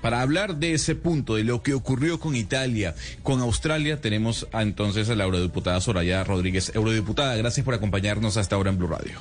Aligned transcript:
Para 0.00 0.20
hablar 0.20 0.56
de 0.56 0.72
ese 0.72 0.94
punto, 0.94 1.36
de 1.36 1.44
lo 1.44 1.62
que 1.62 1.74
ocurrió 1.74 2.18
con 2.18 2.34
Italia, 2.34 2.94
con 3.22 3.40
Australia, 3.40 4.00
tenemos 4.00 4.46
a, 4.52 4.62
entonces 4.62 5.08
a 5.10 5.14
la 5.14 5.24
eurodiputada 5.24 5.80
Soraya 5.80 6.24
Rodríguez. 6.24 6.72
Eurodiputada, 6.74 7.36
gracias 7.36 7.64
por 7.64 7.74
acompañarnos 7.74 8.36
hasta 8.36 8.56
ahora 8.56 8.70
en 8.70 8.78
Blue 8.78 8.88
Radio. 8.88 9.18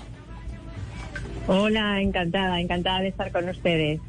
Hola, 1.48 2.02
encantada, 2.02 2.60
encantada 2.60 3.02
de 3.02 3.10
estar 3.10 3.32
con 3.32 3.48
ustedes. 3.50 4.00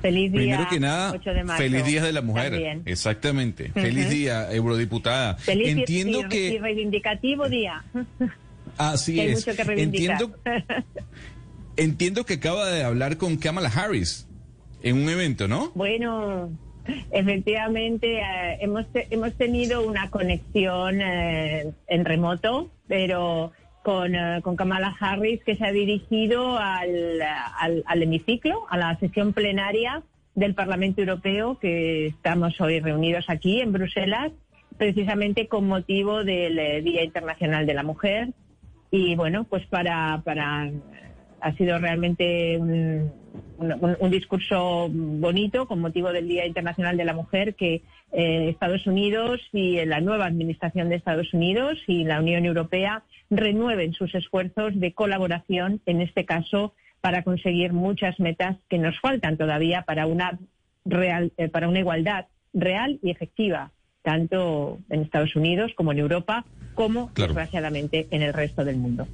Feliz 0.00 0.32
día. 0.32 0.40
Primero 0.40 0.68
que 0.68 0.80
nada, 0.80 1.14
feliz 1.56 1.84
día 1.84 2.02
de 2.02 2.12
la 2.12 2.22
mujer. 2.22 2.82
Exactamente. 2.86 3.70
Feliz 3.72 4.10
día, 4.10 4.52
eurodiputada. 4.52 5.36
Feliz 5.36 5.68
Entiendo 5.68 6.20
y, 6.20 6.28
que 6.28 6.48
y 6.54 6.58
reivindicativo 6.58 7.48
día. 7.48 7.84
Así 8.78 9.14
Que 9.14 9.20
hay 9.20 9.28
es. 9.28 9.46
mucho 9.46 9.56
que 9.56 9.64
reivindicar. 9.64 10.20
Entiendo, 10.20 10.38
entiendo 11.76 12.26
que 12.26 12.34
acaba 12.34 12.68
de 12.70 12.82
hablar 12.82 13.16
con 13.16 13.36
Kamala 13.36 13.68
Harris 13.68 14.26
en 14.82 15.02
un 15.02 15.08
evento, 15.08 15.48
¿no? 15.48 15.70
Bueno, 15.74 16.50
efectivamente 17.10 18.18
eh, 18.20 18.58
hemos 18.60 18.86
hemos 18.94 19.34
tenido 19.34 19.86
una 19.86 20.10
conexión 20.10 21.00
eh, 21.00 21.72
en 21.86 22.04
remoto, 22.04 22.70
pero 22.88 23.52
con, 23.82 24.14
eh, 24.14 24.40
con 24.42 24.56
Kamala 24.56 24.94
Harris 24.98 25.42
que 25.44 25.56
se 25.56 25.64
ha 25.64 25.72
dirigido 25.72 26.56
al, 26.58 27.20
al, 27.58 27.82
al 27.86 28.02
hemiciclo, 28.02 28.66
a 28.70 28.76
la 28.76 28.98
sesión 28.98 29.32
plenaria 29.32 30.02
del 30.34 30.54
Parlamento 30.54 31.00
Europeo 31.00 31.58
que 31.58 32.06
estamos 32.06 32.60
hoy 32.60 32.80
reunidos 32.80 33.26
aquí 33.28 33.60
en 33.60 33.72
Bruselas, 33.72 34.32
precisamente 34.78 35.46
con 35.48 35.66
motivo 35.66 36.24
del 36.24 36.58
eh, 36.58 36.82
Día 36.82 37.04
Internacional 37.04 37.66
de 37.66 37.74
la 37.74 37.82
Mujer. 37.82 38.28
Y 38.90 39.14
bueno, 39.16 39.44
pues 39.44 39.66
para, 39.66 40.22
para 40.24 40.70
ha 41.42 41.52
sido 41.56 41.78
realmente 41.78 42.56
un, 42.58 43.10
un- 43.58 43.96
un 43.98 44.10
discurso 44.10 44.88
bonito 44.90 45.66
con 45.66 45.80
motivo 45.80 46.12
del 46.12 46.28
Día 46.28 46.46
Internacional 46.46 46.96
de 46.96 47.04
la 47.04 47.14
Mujer 47.14 47.54
que 47.54 47.82
eh, 48.12 48.48
Estados 48.50 48.86
Unidos 48.86 49.40
y 49.52 49.84
la 49.86 50.00
nueva 50.00 50.26
administración 50.26 50.88
de 50.88 50.96
Estados 50.96 51.32
Unidos 51.34 51.78
y 51.86 52.04
la 52.04 52.20
Unión 52.20 52.44
Europea 52.44 53.02
renueven 53.30 53.92
sus 53.94 54.14
esfuerzos 54.14 54.78
de 54.78 54.92
colaboración, 54.92 55.80
en 55.86 56.00
este 56.02 56.24
caso, 56.24 56.74
para 57.00 57.22
conseguir 57.22 57.72
muchas 57.72 58.20
metas 58.20 58.56
que 58.68 58.78
nos 58.78 58.98
faltan 59.00 59.36
todavía 59.36 59.82
para 59.82 60.06
una 60.06 60.38
real, 60.84 61.32
eh, 61.38 61.48
para 61.48 61.68
una 61.68 61.78
igualdad 61.80 62.26
real 62.52 62.98
y 63.02 63.10
efectiva, 63.10 63.70
tanto 64.02 64.78
en 64.90 65.00
Estados 65.02 65.34
Unidos 65.34 65.72
como 65.74 65.92
en 65.92 65.98
Europa, 65.98 66.44
como 66.74 67.08
Claro. 67.14 67.32
desgraciadamente 67.32 68.06
en 68.10 68.22
el 68.22 68.32
resto 68.34 68.64
del 68.64 68.76
mundo. 68.76 69.06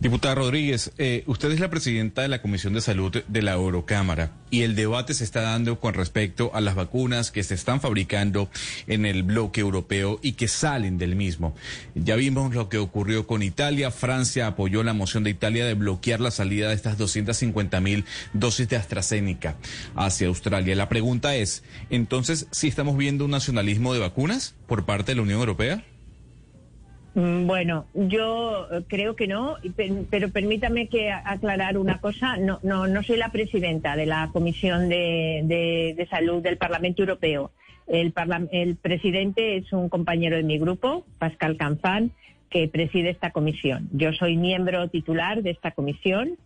Diputada 0.00 0.34
Rodríguez, 0.34 0.92
eh, 0.96 1.24
usted 1.26 1.50
es 1.52 1.60
la 1.60 1.68
presidenta 1.68 2.22
de 2.22 2.28
la 2.28 2.40
Comisión 2.40 2.72
de 2.72 2.80
Salud 2.80 3.22
de 3.26 3.42
la 3.42 3.52
Eurocámara 3.52 4.32
y 4.50 4.62
el 4.62 4.74
debate 4.74 5.12
se 5.12 5.24
está 5.24 5.42
dando 5.42 5.78
con 5.78 5.92
respecto 5.92 6.50
a 6.54 6.62
las 6.62 6.74
vacunas 6.74 7.30
que 7.30 7.42
se 7.42 7.54
están 7.54 7.80
fabricando 7.82 8.50
en 8.86 9.04
el 9.04 9.22
bloque 9.22 9.60
europeo 9.60 10.18
y 10.22 10.32
que 10.32 10.48
salen 10.48 10.96
del 10.96 11.16
mismo. 11.16 11.54
Ya 11.94 12.16
vimos 12.16 12.54
lo 12.54 12.68
que 12.68 12.78
ocurrió 12.78 13.26
con 13.26 13.42
Italia. 13.42 13.90
Francia 13.90 14.46
apoyó 14.46 14.82
la 14.82 14.94
moción 14.94 15.22
de 15.22 15.30
Italia 15.30 15.66
de 15.66 15.74
bloquear 15.74 16.20
la 16.20 16.30
salida 16.30 16.68
de 16.68 16.74
estas 16.74 16.96
250 16.96 17.80
mil 17.80 18.06
dosis 18.32 18.68
de 18.68 18.76
AstraZeneca 18.76 19.56
hacia 19.96 20.28
Australia. 20.28 20.74
La 20.76 20.88
pregunta 20.88 21.36
es, 21.36 21.62
entonces, 21.90 22.46
¿si 22.52 22.68
estamos 22.68 22.96
viendo 22.96 23.26
un 23.26 23.32
nacionalismo 23.32 23.92
de 23.92 24.00
vacunas 24.00 24.54
por 24.66 24.86
parte 24.86 25.12
de 25.12 25.16
la 25.16 25.22
Unión 25.22 25.40
Europea? 25.40 25.84
Mm, 27.14 27.46
Bueno, 27.46 27.86
yo 27.94 28.66
eh, 28.70 28.82
creo 28.86 29.16
que 29.16 29.26
no, 29.26 29.56
pero 30.10 30.30
permítame 30.30 30.86
que 30.88 31.10
aclarar 31.10 31.76
una 31.78 32.00
cosa. 32.00 32.36
No, 32.36 32.60
no, 32.62 32.86
no 32.86 33.02
soy 33.02 33.16
la 33.16 33.30
presidenta 33.32 33.96
de 33.96 34.06
la 34.06 34.30
Comisión 34.32 34.88
de, 34.88 35.40
de- 35.44 35.94
de 35.96 36.06
Salud 36.06 36.42
del 36.42 36.56
Parlamento 36.56 37.02
Europeo. 37.02 37.50
El, 37.88 38.12
el 38.52 38.76
presidente 38.76 39.56
es 39.56 39.72
un 39.72 39.88
compañero 39.88 40.36
de 40.36 40.44
mi 40.44 40.58
grupo, 40.58 41.04
Pascal 41.18 41.56
Canfán, 41.56 42.12
que 42.48 42.68
preside 42.68 43.10
esta 43.10 43.30
comisión. 43.32 43.88
Yo 43.92 44.12
soy 44.12 44.36
miembro 44.36 44.88
titular 44.88 45.42
de 45.42 45.50
esta 45.50 45.72
comisión. 45.72 46.36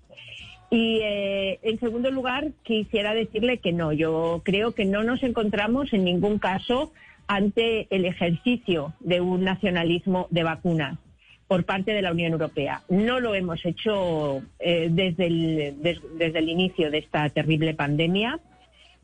Y 0.70 1.00
eh, 1.02 1.58
en 1.62 1.78
segundo 1.78 2.10
lugar, 2.10 2.48
quisiera 2.62 3.12
decirle 3.14 3.58
que 3.58 3.72
no, 3.72 3.92
yo 3.92 4.40
creo 4.44 4.72
que 4.72 4.86
no 4.86 5.04
nos 5.04 5.22
encontramos 5.22 5.92
en 5.92 6.04
ningún 6.04 6.38
caso 6.38 6.92
ante 7.26 7.86
el 7.94 8.04
ejercicio 8.04 8.94
de 9.00 9.20
un 9.20 9.44
nacionalismo 9.44 10.26
de 10.30 10.42
vacunas 10.42 10.98
por 11.46 11.64
parte 11.64 11.92
de 11.92 12.02
la 12.02 12.12
Unión 12.12 12.32
Europea. 12.32 12.82
No 12.88 13.20
lo 13.20 13.34
hemos 13.34 13.64
hecho 13.66 14.42
eh, 14.58 14.88
desde, 14.90 15.26
el, 15.26 15.82
des- 15.82 16.00
desde 16.18 16.38
el 16.38 16.48
inicio 16.48 16.90
de 16.90 16.98
esta 16.98 17.28
terrible 17.28 17.74
pandemia. 17.74 18.40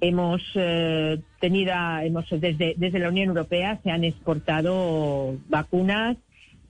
Hemos 0.01 0.43
eh, 0.55 1.19
tenido, 1.41 1.75
hemos 2.03 2.25
desde, 2.31 2.75
desde 2.79 2.99
la 2.99 3.11
Unión 3.11 3.29
Europea 3.29 3.79
se 3.83 3.91
han 3.91 4.05
exportado 4.05 5.37
vacunas 5.49 6.17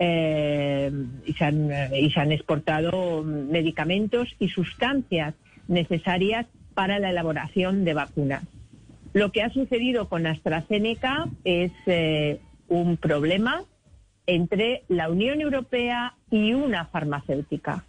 eh, 0.01 0.91
y, 1.25 1.33
se 1.35 1.45
han, 1.45 1.71
y 1.95 2.11
se 2.11 2.21
han 2.21 2.33
exportado 2.33 3.23
medicamentos 3.23 4.35
y 4.41 4.49
sustancias 4.49 5.35
necesarias 5.69 6.47
para 6.75 6.99
la 6.99 7.11
elaboración 7.11 7.85
de 7.85 7.95
vacunas. 7.95 8.43
Lo 9.13 9.33
que 9.33 9.43
ha 9.43 9.51
sucedido 9.51 10.09
con 10.09 10.27
AstraZeneca 10.27 11.29
es 11.45 11.73
eh, 11.87 12.41
un 12.69 12.97
problema 12.97 13.65
entre 14.27 14.85
la 14.89 15.11
Unión 15.11 15.41
Europea 15.41 16.15
y 16.31 16.53
una 16.53 16.87
farmacéutica. 16.87 17.85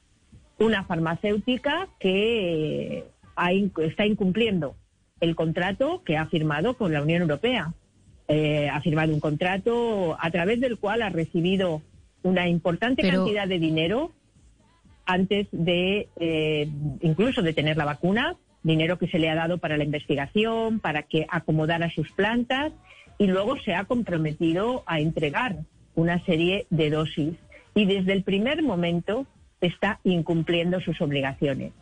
Una 0.57 0.83
farmacéutica 0.83 1.87
que 1.99 2.97
eh, 2.97 3.05
ha 3.35 3.51
está 3.51 4.05
incumpliendo 4.05 4.75
el 5.19 5.35
contrato 5.35 6.01
que 6.03 6.17
ha 6.17 6.25
firmado 6.25 6.75
con 6.75 6.91
la 6.91 7.01
Unión 7.01 7.21
Europea. 7.21 7.73
Eh, 8.27 8.69
ha 8.69 8.81
firmado 8.81 9.13
un 9.13 9.19
contrato 9.19 10.17
a 10.19 10.31
través 10.31 10.59
del 10.59 10.77
cual 10.77 11.03
ha 11.03 11.09
recibido 11.09 11.81
una 12.23 12.47
importante 12.47 13.01
Pero- 13.03 13.17
cantidad 13.17 13.47
de 13.47 13.59
dinero 13.59 14.11
antes 15.05 15.47
de 15.51 16.07
eh, 16.15 16.69
incluso 17.01 17.41
de 17.41 17.53
tener 17.53 17.77
la 17.77 17.85
vacuna, 17.85 18.35
dinero 18.63 18.97
que 18.97 19.07
se 19.07 19.19
le 19.19 19.29
ha 19.29 19.35
dado 19.35 19.57
para 19.57 19.77
la 19.77 19.83
investigación, 19.83 20.79
para 20.79 21.03
que 21.03 21.25
acomodara 21.29 21.89
sus 21.89 22.11
plantas 22.11 22.73
y 23.17 23.27
luego 23.27 23.57
se 23.59 23.75
ha 23.75 23.85
comprometido 23.85 24.83
a 24.85 24.99
entregar 24.99 25.57
una 25.95 26.23
serie 26.25 26.65
de 26.69 26.89
dosis 26.89 27.33
y 27.75 27.85
desde 27.85 28.13
el 28.13 28.23
primer 28.23 28.63
momento 28.63 29.25
está 29.61 29.99
incumpliendo 30.03 30.79
sus 30.81 31.01
obligaciones. 31.01 31.73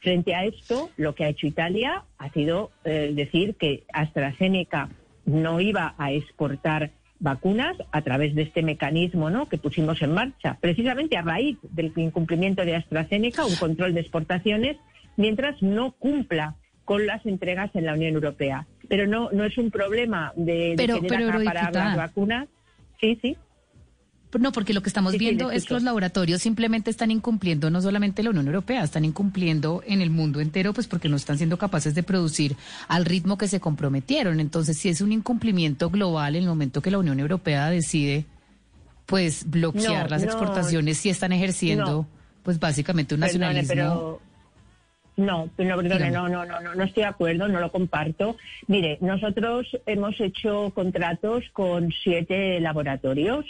Frente 0.00 0.34
a 0.34 0.44
esto, 0.44 0.90
lo 0.96 1.14
que 1.14 1.24
ha 1.24 1.28
hecho 1.28 1.46
Italia 1.46 2.04
ha 2.18 2.30
sido 2.30 2.70
eh, 2.84 3.12
decir 3.14 3.56
que 3.56 3.84
AstraZeneca 3.92 4.90
no 5.24 5.60
iba 5.60 5.94
a 5.98 6.12
exportar 6.12 6.92
vacunas 7.20 7.76
a 7.90 8.02
través 8.02 8.34
de 8.34 8.42
este 8.42 8.62
mecanismo 8.62 9.28
¿no? 9.28 9.48
que 9.48 9.58
pusimos 9.58 10.00
en 10.02 10.14
marcha, 10.14 10.56
precisamente 10.60 11.16
a 11.16 11.22
raíz 11.22 11.58
del 11.62 11.92
incumplimiento 11.96 12.64
de 12.64 12.76
AstraZeneca, 12.76 13.44
un 13.44 13.56
control 13.56 13.94
de 13.94 14.00
exportaciones, 14.00 14.76
mientras 15.18 15.60
no 15.62 15.92
cumpla 15.92 16.54
con 16.86 17.04
las 17.06 17.26
entregas 17.26 17.70
en 17.74 17.84
la 17.84 17.92
Unión 17.92 18.14
Europea. 18.14 18.66
Pero 18.88 19.06
no, 19.06 19.30
no 19.32 19.44
es 19.44 19.58
un 19.58 19.70
problema 19.70 20.32
de, 20.36 20.70
de 20.70 20.74
Pero- 20.78 21.02
querer 21.02 21.18
pero, 21.26 21.38
acaparar 21.40 21.74
las 21.74 21.96
vacunas. 21.98 22.48
Sí, 22.98 23.18
sí. 23.20 23.36
No, 24.38 24.52
porque 24.52 24.74
lo 24.74 24.82
que 24.82 24.90
estamos 24.90 25.12
Sí, 25.12 25.18
viendo 25.18 25.50
es 25.50 25.64
que 25.64 25.72
los 25.74 25.82
laboratorios 25.82 26.42
simplemente 26.42 26.90
están 26.90 27.10
incumpliendo 27.10 27.70
no 27.70 27.80
solamente 27.80 28.22
la 28.22 28.28
Unión 28.28 28.46
Europea, 28.46 28.82
están 28.84 29.06
incumpliendo 29.06 29.82
en 29.86 30.02
el 30.02 30.10
mundo 30.10 30.40
entero, 30.40 30.74
pues 30.74 30.86
porque 30.86 31.08
no 31.08 31.16
están 31.16 31.38
siendo 31.38 31.56
capaces 31.56 31.94
de 31.94 32.02
producir 32.02 32.54
al 32.88 33.06
ritmo 33.06 33.38
que 33.38 33.48
se 33.48 33.58
comprometieron. 33.58 34.38
Entonces, 34.38 34.76
si 34.76 34.90
es 34.90 35.00
un 35.00 35.12
incumplimiento 35.12 35.88
global 35.88 36.36
en 36.36 36.42
el 36.42 36.48
momento 36.48 36.82
que 36.82 36.90
la 36.90 36.98
Unión 36.98 37.18
Europea 37.20 37.70
decide, 37.70 38.26
pues 39.06 39.48
bloquear 39.48 40.04
No, 40.04 40.08
las 40.10 40.22
no, 40.22 40.28
exportaciones, 40.28 40.98
si 40.98 41.08
están 41.08 41.32
ejerciendo, 41.32 41.86
no. 41.86 42.08
pues 42.42 42.58
básicamente 42.60 43.14
un 43.14 43.20
nacionalismo. 43.20 44.20
No, 45.18 45.50
no, 45.58 45.76
perdone, 45.76 46.10
no, 46.10 46.28
no, 46.28 46.46
no, 46.46 46.60
no, 46.60 46.74
no 46.74 46.84
estoy 46.84 47.02
de 47.02 47.08
acuerdo, 47.08 47.48
no 47.48 47.60
lo 47.60 47.70
comparto. 47.70 48.36
Mire, 48.68 48.98
nosotros 49.00 49.66
hemos 49.84 50.18
hecho 50.20 50.72
contratos 50.74 51.44
con 51.52 51.92
siete 52.02 52.60
laboratorios 52.60 53.44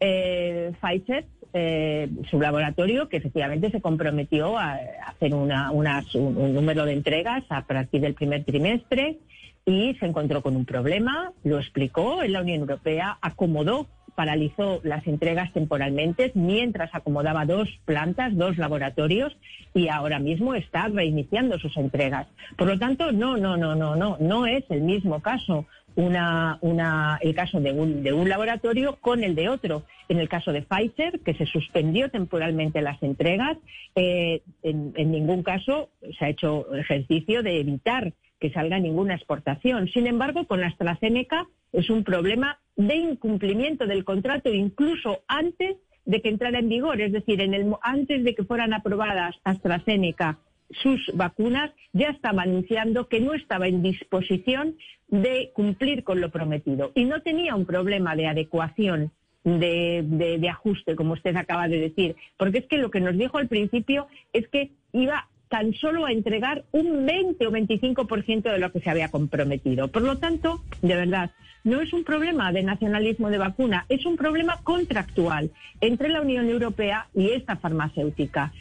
eh, 0.00 0.72
Pfizer, 0.80 1.24
eh, 1.52 2.08
su 2.30 2.40
laboratorio, 2.40 3.08
que 3.08 3.16
efectivamente 3.16 3.70
se 3.70 3.80
comprometió 3.80 4.56
a 4.56 4.78
hacer 5.06 5.34
una, 5.34 5.72
un 5.72 6.54
número 6.54 6.84
de 6.84 6.92
entregas 6.92 7.42
a 7.48 7.66
partir 7.66 8.00
del 8.00 8.14
primer 8.14 8.44
trimestre 8.44 9.18
y 9.66 9.94
se 9.94 10.06
encontró 10.06 10.40
con 10.40 10.56
un 10.56 10.64
problema, 10.64 11.32
lo 11.42 11.58
explicó, 11.58 12.22
en 12.22 12.32
la 12.32 12.42
Unión 12.42 12.60
Europea 12.60 13.18
acomodó 13.20 13.86
paralizó 14.18 14.80
las 14.82 15.06
entregas 15.06 15.52
temporalmente 15.52 16.32
mientras 16.34 16.92
acomodaba 16.92 17.44
dos 17.44 17.68
plantas, 17.84 18.36
dos 18.36 18.58
laboratorios 18.58 19.32
y 19.74 19.86
ahora 19.86 20.18
mismo 20.18 20.56
está 20.56 20.88
reiniciando 20.88 21.56
sus 21.60 21.76
entregas. 21.76 22.26
Por 22.56 22.66
lo 22.66 22.76
tanto, 22.80 23.12
no, 23.12 23.36
no, 23.36 23.56
no, 23.56 23.76
no, 23.76 23.94
no, 23.94 24.16
no 24.18 24.44
es 24.48 24.64
el 24.70 24.80
mismo 24.80 25.22
caso 25.22 25.66
una, 25.94 26.58
una, 26.62 27.20
el 27.20 27.32
caso 27.32 27.60
de 27.60 27.70
un, 27.70 28.02
de 28.02 28.12
un 28.12 28.28
laboratorio 28.28 28.96
con 29.00 29.22
el 29.22 29.36
de 29.36 29.50
otro. 29.50 29.84
En 30.08 30.18
el 30.18 30.28
caso 30.28 30.52
de 30.52 30.62
Pfizer, 30.62 31.20
que 31.20 31.34
se 31.34 31.46
suspendió 31.46 32.10
temporalmente 32.10 32.82
las 32.82 33.00
entregas, 33.04 33.56
eh, 33.94 34.42
en, 34.64 34.94
en 34.96 35.12
ningún 35.12 35.44
caso 35.44 35.90
se 36.18 36.24
ha 36.24 36.28
hecho 36.30 36.74
ejercicio 36.74 37.44
de 37.44 37.60
evitar 37.60 38.14
que 38.40 38.50
salga 38.50 38.80
ninguna 38.80 39.14
exportación. 39.14 39.86
Sin 39.86 40.08
embargo, 40.08 40.44
con 40.48 40.64
AstraZeneca 40.64 41.46
es 41.72 41.88
un 41.88 42.02
problema 42.02 42.58
de 42.78 42.94
incumplimiento 42.96 43.86
del 43.86 44.04
contrato 44.04 44.48
incluso 44.50 45.20
antes 45.26 45.76
de 46.06 46.22
que 46.22 46.30
entrara 46.30 46.60
en 46.60 46.70
vigor, 46.70 47.02
es 47.02 47.12
decir, 47.12 47.38
antes 47.82 48.24
de 48.24 48.34
que 48.34 48.44
fueran 48.44 48.72
aprobadas 48.72 49.36
AstraZeneca 49.44 50.38
sus 50.70 51.10
vacunas, 51.14 51.70
ya 51.92 52.08
estaba 52.08 52.42
anunciando 52.42 53.08
que 53.08 53.20
no 53.20 53.34
estaba 53.34 53.68
en 53.68 53.82
disposición 53.82 54.76
de 55.08 55.50
cumplir 55.54 56.04
con 56.04 56.20
lo 56.20 56.30
prometido. 56.30 56.92
Y 56.94 57.04
no 57.04 57.20
tenía 57.22 57.54
un 57.54 57.66
problema 57.66 58.14
de 58.16 58.26
adecuación 58.26 59.10
de, 59.44 60.04
de, 60.06 60.48
ajuste, 60.48 60.94
como 60.94 61.14
usted 61.14 61.34
acaba 61.36 61.68
de 61.68 61.80
decir, 61.80 62.16
porque 62.36 62.58
es 62.58 62.66
que 62.66 62.78
lo 62.78 62.90
que 62.90 63.00
nos 63.00 63.16
dijo 63.16 63.38
al 63.38 63.48
principio 63.48 64.08
es 64.32 64.46
que 64.48 64.72
iba 64.92 65.28
tan 65.48 65.72
solo 65.74 66.06
a 66.06 66.12
entregar 66.12 66.64
un 66.72 67.06
20 67.06 67.46
o 67.46 67.50
25% 67.50 68.42
de 68.42 68.58
lo 68.58 68.72
que 68.72 68.80
se 68.80 68.90
había 68.90 69.10
comprometido. 69.10 69.88
Por 69.88 70.02
lo 70.02 70.18
tanto, 70.18 70.60
de 70.82 70.94
verdad, 70.94 71.30
no 71.64 71.80
es 71.80 71.92
un 71.92 72.04
problema 72.04 72.52
de 72.52 72.62
nacionalismo 72.62 73.30
de 73.30 73.38
vacuna, 73.38 73.86
es 73.88 74.04
un 74.06 74.16
problema 74.16 74.60
contractual 74.62 75.50
entre 75.80 76.08
la 76.08 76.20
Unión 76.20 76.48
Europea 76.48 77.08
y 77.14 77.30
esta 77.30 77.56
farmacéutica. 77.56 78.52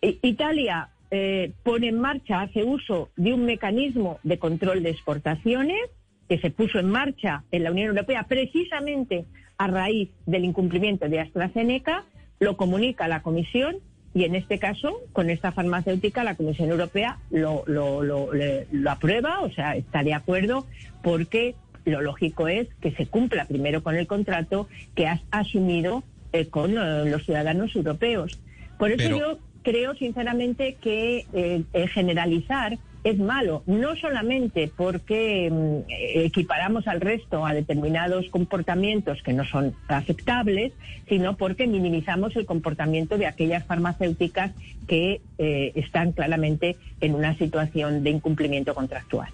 Italia 0.00 0.90
eh, 1.10 1.52
pone 1.62 1.88
en 1.88 1.98
marcha, 1.98 2.42
hace 2.42 2.64
uso 2.64 3.10
de 3.16 3.32
un 3.34 3.44
mecanismo 3.44 4.18
de 4.22 4.38
control 4.38 4.82
de 4.82 4.90
exportaciones 4.90 5.78
que 6.28 6.38
se 6.38 6.50
puso 6.50 6.78
en 6.78 6.90
marcha 6.90 7.44
en 7.50 7.64
la 7.64 7.70
Unión 7.70 7.88
Europea 7.88 8.24
precisamente 8.28 9.24
a 9.56 9.66
raíz 9.66 10.10
del 10.26 10.44
incumplimiento 10.44 11.08
de 11.08 11.20
AstraZeneca, 11.20 12.04
lo 12.38 12.56
comunica 12.56 13.06
a 13.06 13.08
la 13.08 13.22
Comisión 13.22 13.76
y 14.14 14.24
en 14.24 14.34
este 14.34 14.58
caso, 14.58 15.00
con 15.12 15.30
esta 15.30 15.52
farmacéutica, 15.52 16.24
la 16.24 16.34
Comisión 16.34 16.70
Europea 16.70 17.18
lo, 17.30 17.62
lo, 17.66 18.02
lo, 18.02 18.30
lo 18.32 18.90
aprueba, 18.90 19.40
o 19.40 19.50
sea, 19.50 19.76
está 19.76 20.02
de 20.02 20.14
acuerdo 20.14 20.66
porque 21.02 21.54
lo 21.84 22.00
lógico 22.00 22.48
es 22.48 22.68
que 22.80 22.92
se 22.92 23.06
cumpla 23.06 23.46
primero 23.46 23.82
con 23.82 23.96
el 23.96 24.06
contrato 24.06 24.68
que 24.94 25.06
has 25.06 25.20
asumido 25.30 26.02
eh, 26.32 26.46
con 26.46 26.76
eh, 26.76 27.04
los 27.06 27.24
ciudadanos 27.24 27.74
europeos. 27.74 28.38
Por 28.78 28.90
eso 28.90 29.08
yo 29.08 29.38
creo 29.62 29.94
sinceramente 29.94 30.76
que 30.80 31.26
eh, 31.32 31.64
generalizar 31.88 32.78
es 33.10 33.18
malo, 33.18 33.62
no 33.66 33.96
solamente 33.96 34.70
porque 34.74 35.50
mm, 35.50 35.90
equiparamos 36.24 36.86
al 36.88 37.00
resto 37.00 37.44
a 37.46 37.54
determinados 37.54 38.28
comportamientos 38.30 39.22
que 39.22 39.32
no 39.32 39.44
son 39.44 39.74
aceptables, 39.88 40.72
sino 41.08 41.36
porque 41.36 41.66
minimizamos 41.66 42.36
el 42.36 42.46
comportamiento 42.46 43.18
de 43.18 43.26
aquellas 43.26 43.64
farmacéuticas 43.64 44.52
que 44.86 45.20
están 45.38 46.12
claramente 46.12 46.76
en 47.00 47.14
una 47.14 47.36
situación 47.36 48.02
de 48.02 48.10
incumplimiento 48.10 48.74
contractual. 48.74 49.28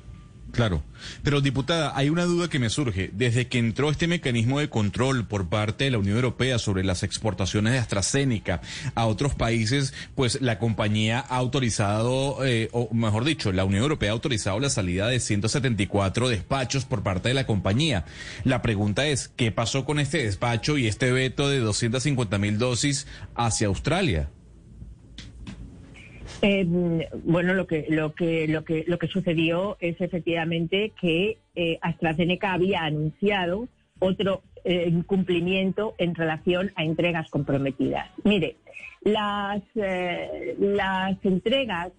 Claro, 0.54 0.84
pero 1.24 1.40
diputada, 1.40 1.92
hay 1.96 2.10
una 2.10 2.24
duda 2.24 2.48
que 2.48 2.60
me 2.60 2.70
surge. 2.70 3.10
Desde 3.12 3.48
que 3.48 3.58
entró 3.58 3.90
este 3.90 4.06
mecanismo 4.06 4.60
de 4.60 4.70
control 4.70 5.26
por 5.26 5.48
parte 5.48 5.84
de 5.84 5.90
la 5.90 5.98
Unión 5.98 6.14
Europea 6.14 6.60
sobre 6.60 6.84
las 6.84 7.02
exportaciones 7.02 7.72
de 7.72 7.80
AstraZeneca 7.80 8.60
a 8.94 9.06
otros 9.06 9.34
países, 9.34 9.92
pues 10.14 10.40
la 10.40 10.60
compañía 10.60 11.18
ha 11.28 11.38
autorizado, 11.38 12.44
eh, 12.44 12.68
o 12.70 12.88
mejor 12.94 13.24
dicho, 13.24 13.50
la 13.50 13.64
Unión 13.64 13.82
Europea 13.82 14.10
ha 14.10 14.12
autorizado 14.12 14.60
la 14.60 14.70
salida 14.70 15.08
de 15.08 15.18
174 15.18 16.28
despachos 16.28 16.84
por 16.84 17.02
parte 17.02 17.30
de 17.30 17.34
la 17.34 17.46
compañía. 17.46 18.04
La 18.44 18.62
pregunta 18.62 19.06
es, 19.06 19.26
¿qué 19.28 19.50
pasó 19.50 19.84
con 19.84 19.98
este 19.98 20.22
despacho 20.22 20.78
y 20.78 20.86
este 20.86 21.10
veto 21.10 21.48
de 21.48 21.58
250 21.58 22.38
mil 22.38 22.58
dosis 22.58 23.08
hacia 23.34 23.66
Australia? 23.66 24.28
Eh, 26.46 26.66
bueno, 27.24 27.54
lo 27.54 27.66
que, 27.66 27.86
lo, 27.88 28.14
que, 28.14 28.46
lo, 28.46 28.66
que, 28.66 28.84
lo 28.86 28.98
que 28.98 29.08
sucedió 29.08 29.78
es 29.80 29.98
efectivamente 29.98 30.92
que 31.00 31.38
eh, 31.54 31.78
AstraZeneca 31.80 32.52
había 32.52 32.82
anunciado 32.82 33.66
otro 33.98 34.42
eh, 34.62 34.86
incumplimiento 34.90 35.94
en 35.96 36.14
relación 36.14 36.70
a 36.76 36.84
entregas 36.84 37.30
comprometidas. 37.30 38.10
Mire, 38.24 38.56
las, 39.00 39.62
las 39.74 41.16
entregas 41.24 41.92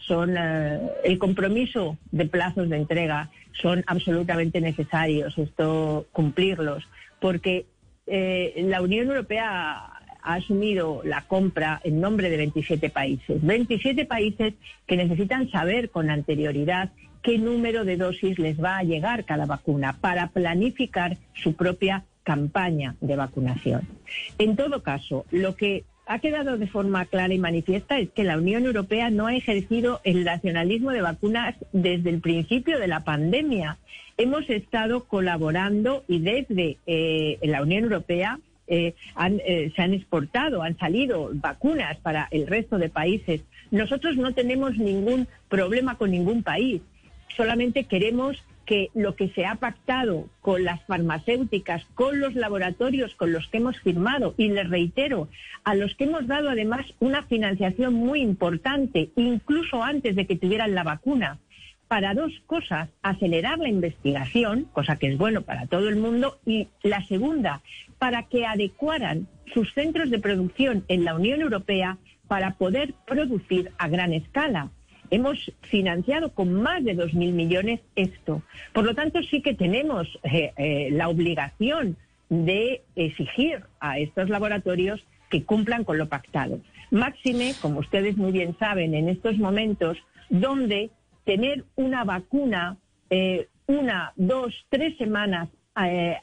son, 0.00 0.34
el 0.36 1.18
compromiso 1.18 1.98
de 2.10 2.24
plazos 2.24 2.70
de 2.70 2.76
entrega 2.78 3.30
son 3.52 3.84
absolutamente 3.86 4.62
necesarios, 4.62 5.36
esto 5.36 6.06
cumplirlos, 6.12 6.84
porque 7.20 7.66
la 8.06 8.82
Unión 8.82 9.08
Europea 9.08 9.93
ha 10.24 10.34
asumido 10.34 11.02
la 11.04 11.22
compra 11.22 11.80
en 11.84 12.00
nombre 12.00 12.30
de 12.30 12.38
27 12.38 12.90
países. 12.90 13.40
27 13.42 14.06
países 14.06 14.54
que 14.86 14.96
necesitan 14.96 15.50
saber 15.50 15.90
con 15.90 16.10
anterioridad 16.10 16.90
qué 17.22 17.38
número 17.38 17.84
de 17.84 17.96
dosis 17.96 18.38
les 18.38 18.62
va 18.62 18.78
a 18.78 18.82
llegar 18.82 19.24
cada 19.24 19.46
vacuna 19.46 19.98
para 20.00 20.28
planificar 20.28 21.16
su 21.34 21.54
propia 21.54 22.04
campaña 22.22 22.96
de 23.00 23.16
vacunación. 23.16 23.82
En 24.38 24.56
todo 24.56 24.82
caso, 24.82 25.24
lo 25.30 25.54
que 25.56 25.84
ha 26.06 26.18
quedado 26.18 26.58
de 26.58 26.66
forma 26.66 27.04
clara 27.06 27.32
y 27.32 27.38
manifiesta 27.38 27.98
es 27.98 28.10
que 28.10 28.24
la 28.24 28.36
Unión 28.36 28.64
Europea 28.64 29.10
no 29.10 29.26
ha 29.26 29.34
ejercido 29.34 30.00
el 30.04 30.24
nacionalismo 30.24 30.90
de 30.90 31.00
vacunas 31.00 31.54
desde 31.72 32.10
el 32.10 32.20
principio 32.20 32.78
de 32.78 32.88
la 32.88 33.04
pandemia. 33.04 33.78
Hemos 34.16 34.48
estado 34.50 35.04
colaborando 35.04 36.04
y 36.08 36.18
desde 36.18 36.78
eh, 36.86 37.38
la 37.42 37.62
Unión 37.62 37.84
Europea 37.84 38.38
eh, 38.66 38.94
eh, 39.18 39.72
se 39.74 39.82
han 39.82 39.94
exportado, 39.94 40.62
han 40.62 40.78
salido 40.78 41.30
vacunas 41.34 41.96
para 41.98 42.28
el 42.30 42.46
resto 42.46 42.78
de 42.78 42.88
países. 42.88 43.42
Nosotros 43.70 44.16
no 44.16 44.32
tenemos 44.32 44.76
ningún 44.78 45.26
problema 45.48 45.96
con 45.96 46.10
ningún 46.10 46.42
país, 46.42 46.82
solamente 47.36 47.84
queremos 47.84 48.42
que 48.64 48.90
lo 48.94 49.14
que 49.14 49.28
se 49.28 49.44
ha 49.44 49.56
pactado 49.56 50.28
con 50.40 50.64
las 50.64 50.82
farmacéuticas, 50.84 51.84
con 51.94 52.18
los 52.20 52.34
laboratorios 52.34 53.14
con 53.14 53.32
los 53.32 53.46
que 53.48 53.58
hemos 53.58 53.78
firmado, 53.80 54.34
y 54.38 54.48
les 54.48 54.68
reitero, 54.68 55.28
a 55.64 55.74
los 55.74 55.94
que 55.94 56.04
hemos 56.04 56.26
dado 56.26 56.48
además 56.48 56.86
una 57.00 57.22
financiación 57.24 57.94
muy 57.94 58.20
importante, 58.20 59.10
incluso 59.16 59.82
antes 59.82 60.16
de 60.16 60.26
que 60.26 60.36
tuvieran 60.36 60.74
la 60.74 60.82
vacuna, 60.82 61.38
para 61.88 62.14
dos 62.14 62.32
cosas, 62.46 62.88
acelerar 63.02 63.58
la 63.58 63.68
investigación, 63.68 64.68
cosa 64.72 64.96
que 64.96 65.08
es 65.08 65.18
bueno 65.18 65.42
para 65.42 65.66
todo 65.66 65.88
el 65.88 65.96
mundo, 65.96 66.38
y 66.46 66.68
la 66.82 67.04
segunda, 67.06 67.62
para 67.98 68.24
que 68.24 68.46
adecuaran 68.46 69.28
sus 69.52 69.72
centros 69.74 70.10
de 70.10 70.18
producción 70.18 70.84
en 70.88 71.04
la 71.04 71.14
Unión 71.14 71.40
Europea 71.40 71.98
para 72.28 72.52
poder 72.52 72.94
producir 73.06 73.70
a 73.78 73.88
gran 73.88 74.12
escala. 74.12 74.70
Hemos 75.10 75.52
financiado 75.62 76.32
con 76.32 76.52
más 76.54 76.82
de 76.82 76.96
2.000 76.96 77.32
millones 77.32 77.80
esto. 77.94 78.42
Por 78.72 78.84
lo 78.84 78.94
tanto, 78.94 79.22
sí 79.22 79.42
que 79.42 79.54
tenemos 79.54 80.08
eh, 80.24 80.52
eh, 80.56 80.88
la 80.90 81.08
obligación 81.08 81.96
de 82.30 82.82
exigir 82.96 83.60
a 83.80 83.98
estos 83.98 84.30
laboratorios 84.30 85.04
que 85.28 85.44
cumplan 85.44 85.84
con 85.84 85.98
lo 85.98 86.08
pactado. 86.08 86.60
Máxime, 86.90 87.54
como 87.60 87.80
ustedes 87.80 88.16
muy 88.16 88.32
bien 88.32 88.56
saben, 88.58 88.94
en 88.94 89.08
estos 89.08 89.36
momentos 89.38 89.98
donde 90.30 90.90
tener 91.24 91.64
una 91.76 92.04
vacuna 92.04 92.78
eh, 93.10 93.48
una, 93.66 94.12
dos, 94.16 94.54
tres 94.68 94.96
semanas 94.98 95.48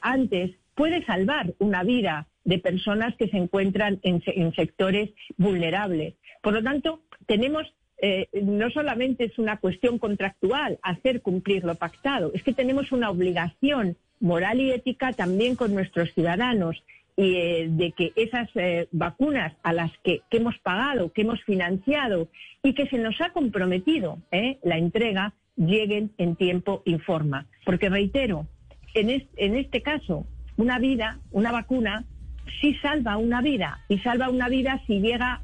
antes 0.00 0.52
puede 0.74 1.04
salvar 1.04 1.52
una 1.58 1.82
vida 1.82 2.26
de 2.44 2.58
personas 2.58 3.14
que 3.16 3.28
se 3.28 3.36
encuentran 3.36 4.00
en, 4.02 4.22
sectores 4.54 5.10
vulnerables. 5.36 6.14
Por 6.42 6.54
lo 6.54 6.62
tanto, 6.62 7.02
tenemos 7.26 7.72
eh, 7.98 8.28
no 8.42 8.68
solamente 8.70 9.24
es 9.24 9.38
una 9.38 9.58
cuestión 9.58 9.98
contractual 9.98 10.78
hacer 10.82 11.22
cumplir 11.22 11.62
lo 11.62 11.76
pactado, 11.76 12.32
es 12.34 12.42
que 12.42 12.52
tenemos 12.52 12.90
una 12.90 13.10
obligación 13.10 13.96
moral 14.18 14.60
y 14.60 14.72
ética 14.72 15.12
también 15.12 15.54
con 15.54 15.72
nuestros 15.72 16.12
ciudadanos 16.12 16.82
y 17.16 17.36
eh, 17.36 17.68
de 17.70 17.92
que 17.92 18.12
esas 18.16 18.48
eh, 18.54 18.88
vacunas 18.92 19.54
a 19.62 19.72
las 19.72 19.90
que, 20.04 20.22
hemos 20.30 20.58
pagado, 20.58 21.12
que 21.12 21.22
hemos 21.22 21.42
financiado 21.44 22.28
y 22.62 22.74
que 22.74 22.86
se 22.86 22.98
nos 22.98 23.20
ha 23.20 23.30
comprometido 23.30 24.18
la 24.62 24.78
entrega 24.78 25.34
lleguen 25.56 26.12
en 26.18 26.36
tiempo 26.36 26.82
y 26.84 26.98
forma. 26.98 27.46
Porque 27.64 27.90
reitero, 27.90 28.46
en, 28.94 29.10
en 29.36 29.56
este 29.56 29.82
caso, 29.82 30.26
una 30.56 30.78
vida, 30.78 31.18
una 31.30 31.52
vacuna, 31.52 32.04
sí 32.60 32.74
salva 32.82 33.16
una 33.16 33.40
vida 33.40 33.80
y 33.88 33.98
salva 33.98 34.30
una 34.30 34.48
vida 34.48 34.80
si 34.86 35.00
llega 35.00 35.42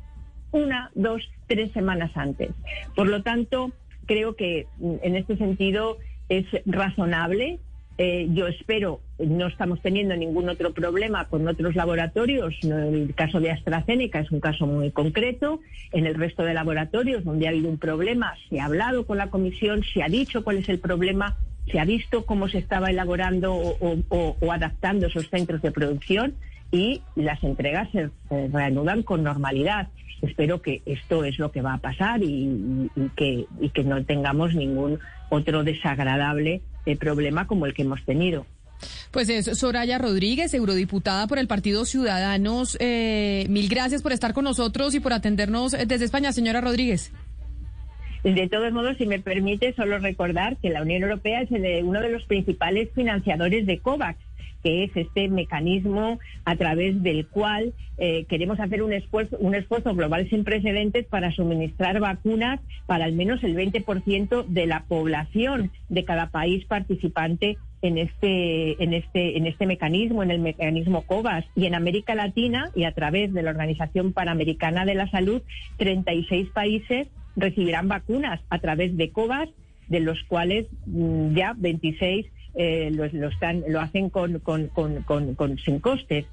una, 0.50 0.90
dos, 0.94 1.22
tres 1.46 1.72
semanas 1.72 2.10
antes. 2.14 2.50
Por 2.94 3.08
lo 3.08 3.22
tanto, 3.22 3.72
creo 4.06 4.34
que 4.36 4.66
mm, 4.78 4.94
en 5.02 5.16
este 5.16 5.36
sentido 5.36 5.98
es 6.28 6.46
razonable. 6.66 7.60
Eh, 8.00 8.28
yo 8.32 8.46
espero, 8.46 9.00
no 9.18 9.48
estamos 9.48 9.82
teniendo 9.82 10.14
ningún 10.14 10.48
otro 10.48 10.72
problema 10.72 11.24
con 11.24 11.48
otros 11.48 11.74
laboratorios. 11.74 12.54
El 12.62 13.12
caso 13.16 13.40
de 13.40 13.50
AstraZeneca 13.50 14.20
es 14.20 14.30
un 14.30 14.38
caso 14.38 14.68
muy 14.68 14.92
concreto. 14.92 15.60
En 15.90 16.06
el 16.06 16.14
resto 16.14 16.44
de 16.44 16.54
laboratorios 16.54 17.24
donde 17.24 17.46
ha 17.46 17.50
habido 17.50 17.68
un 17.68 17.78
problema, 17.78 18.34
se 18.48 18.60
ha 18.60 18.66
hablado 18.66 19.04
con 19.04 19.18
la 19.18 19.30
comisión, 19.30 19.82
se 19.92 20.04
ha 20.04 20.08
dicho 20.08 20.44
cuál 20.44 20.58
es 20.58 20.68
el 20.68 20.78
problema, 20.78 21.36
se 21.72 21.80
ha 21.80 21.84
visto 21.84 22.24
cómo 22.24 22.48
se 22.48 22.58
estaba 22.58 22.90
elaborando 22.90 23.52
o 23.54 24.52
adaptando 24.52 25.08
esos 25.08 25.28
centros 25.28 25.60
de 25.60 25.72
producción 25.72 26.34
y 26.70 27.02
las 27.14 27.42
entregas 27.42 27.88
se 27.92 28.10
reanudan 28.28 29.02
con 29.02 29.22
normalidad. 29.22 29.88
Espero 30.22 30.60
que 30.62 30.82
esto 30.84 31.24
es 31.24 31.38
lo 31.38 31.52
que 31.52 31.62
va 31.62 31.74
a 31.74 31.78
pasar 31.78 32.20
y, 32.22 32.90
que, 33.16 33.46
que 33.72 33.84
no 33.84 34.04
tengamos 34.04 34.54
ningún 34.54 34.98
otro 35.30 35.62
desagradable 35.62 36.60
eh, 36.86 36.96
problema 36.96 37.46
como 37.46 37.66
el 37.66 37.74
que 37.74 37.82
hemos 37.82 38.04
tenido. 38.04 38.46
Pues 39.10 39.28
es 39.28 39.58
Soraya 39.58 39.98
Rodríguez, 39.98 40.54
eurodiputada 40.54 41.26
por 41.26 41.38
el 41.38 41.48
Partido 41.48 41.84
Ciudadanos. 41.84 42.76
Eh, 42.80 43.46
mil 43.48 43.68
gracias 43.68 44.02
por 44.02 44.12
estar 44.12 44.34
con 44.34 44.44
nosotros 44.44 44.94
y 44.94 45.00
por 45.00 45.12
atendernos 45.12 45.72
desde 45.72 46.04
España, 46.04 46.32
señora 46.32 46.60
Rodríguez. 46.60 47.12
De 48.24 48.48
todos 48.48 48.72
modos, 48.72 48.96
si 48.98 49.06
me 49.06 49.20
permite, 49.20 49.72
solo 49.74 49.98
recordar 49.98 50.56
que 50.56 50.70
la 50.70 50.82
Unión 50.82 51.02
Europea 51.02 51.42
es 51.42 51.50
uno 51.82 52.00
de 52.00 52.10
los 52.10 52.24
principales 52.24 52.88
financiadores 52.94 53.64
de 53.66 53.78
COVAX 53.78 54.18
que 54.62 54.84
es 54.84 54.96
este 54.96 55.28
mecanismo 55.28 56.18
a 56.44 56.56
través 56.56 57.02
del 57.02 57.26
cual 57.26 57.72
eh, 57.98 58.24
queremos 58.28 58.60
hacer 58.60 58.82
un 58.82 58.92
esfuerzo, 58.92 59.36
un 59.38 59.54
esfuerzo 59.54 59.94
global 59.94 60.28
sin 60.30 60.44
precedentes 60.44 61.06
para 61.06 61.32
suministrar 61.32 62.00
vacunas 62.00 62.60
para 62.86 63.04
al 63.04 63.12
menos 63.12 63.42
el 63.44 63.56
20% 63.56 64.46
de 64.46 64.66
la 64.66 64.84
población 64.84 65.70
de 65.88 66.04
cada 66.04 66.30
país 66.30 66.64
participante 66.64 67.58
en 67.82 67.98
este, 67.98 68.82
en 68.82 68.92
este, 68.92 69.36
en 69.36 69.46
este 69.46 69.66
mecanismo, 69.66 70.22
en 70.22 70.30
el 70.30 70.40
mecanismo 70.40 71.02
COVAS. 71.02 71.44
Y 71.54 71.66
en 71.66 71.74
América 71.74 72.14
Latina 72.14 72.70
y 72.74 72.84
a 72.84 72.92
través 72.92 73.32
de 73.32 73.42
la 73.42 73.50
Organización 73.50 74.12
Panamericana 74.12 74.84
de 74.84 74.94
la 74.94 75.10
Salud, 75.10 75.42
36 75.78 76.48
países 76.50 77.08
recibirán 77.36 77.88
vacunas 77.88 78.40
a 78.50 78.58
través 78.58 78.96
de 78.96 79.10
COVAS, 79.10 79.48
de 79.88 80.00
los 80.00 80.22
cuales 80.24 80.66
mm, 80.86 81.34
ya 81.34 81.54
26 81.56 82.26
eh, 82.54 82.90
lo, 82.92 83.04
están, 83.28 83.64
lo 83.68 83.80
hacen 83.80 84.10
con, 84.10 84.38
con, 84.40 84.68
con, 84.68 85.58
sin 85.58 85.80
costes. 85.80 86.26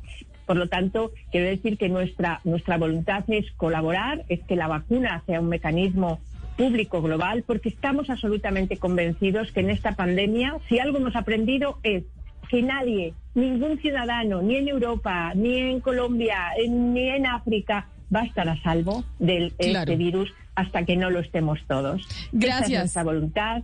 Por 0.45 0.57
lo 0.57 0.69
tanto, 0.69 1.11
quiero 1.31 1.47
decir 1.47 1.77
que 1.77 1.89
nuestra, 1.89 2.41
nuestra 2.43 2.77
voluntad 2.77 3.23
es 3.27 3.51
colaborar, 3.53 4.23
es 4.29 4.41
que 4.43 4.55
la 4.55 4.67
vacuna 4.67 5.23
sea 5.25 5.41
un 5.41 5.49
mecanismo 5.49 6.19
público 6.55 7.01
global, 7.01 7.43
porque 7.45 7.69
estamos 7.69 8.09
absolutamente 8.09 8.77
convencidos 8.77 9.51
que 9.51 9.59
en 9.61 9.71
esta 9.71 9.93
pandemia, 9.93 10.57
si 10.69 10.79
algo 10.79 10.97
hemos 10.97 11.15
aprendido 11.15 11.79
es 11.83 12.03
que 12.49 12.61
nadie, 12.61 13.13
ningún 13.33 13.79
ciudadano, 13.79 14.41
ni 14.41 14.57
en 14.57 14.67
Europa, 14.67 15.33
ni 15.35 15.57
en 15.57 15.79
Colombia, 15.79 16.37
ni 16.69 17.09
en 17.09 17.25
África, 17.25 17.87
va 18.15 18.21
a 18.21 18.25
estar 18.25 18.47
a 18.47 18.61
salvo 18.61 19.03
de 19.19 19.51
este 19.57 19.95
virus 19.95 20.31
hasta 20.53 20.85
que 20.85 20.95
no 20.95 21.09
lo 21.09 21.19
estemos 21.19 21.59
todos. 21.67 22.07
Gracias. 22.31 22.69
Esa 22.69 22.73
es 22.73 22.79
nuestra 22.79 23.03
voluntad 23.03 23.63